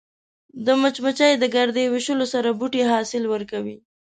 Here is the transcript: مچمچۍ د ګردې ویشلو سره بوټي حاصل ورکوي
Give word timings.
مچمچۍ 0.81 1.33
د 1.37 1.45
ګردې 1.55 1.83
ویشلو 1.93 2.25
سره 2.33 2.49
بوټي 2.59 2.81
حاصل 2.91 3.23
ورکوي 3.33 3.77